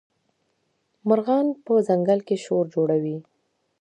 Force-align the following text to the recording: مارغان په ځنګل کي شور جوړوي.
مارغان 1.07 1.47
په 1.65 1.73
ځنګل 1.87 2.19
کي 2.27 2.35
شور 2.43 2.65
جوړوي. 2.75 3.17